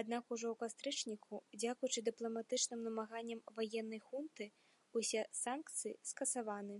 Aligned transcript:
Аднак 0.00 0.24
ужо 0.34 0.46
у 0.52 0.56
кастрычніку, 0.60 1.38
дзякуючы 1.60 2.00
дыпламатычным 2.08 2.84
намаганням 2.88 3.40
ваеннай 3.56 4.00
хунты, 4.10 4.46
усе 5.00 5.22
санкцыі 5.42 5.96
скасаваны. 6.12 6.76